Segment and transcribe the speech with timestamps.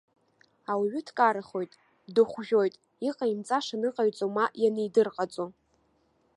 [0.71, 1.71] Ауаҩы дкарахоит,
[2.13, 2.73] дыхәжәоит
[3.07, 5.45] иҟаимҵаша аныҟаиҵо ма ианидырҟаҵо.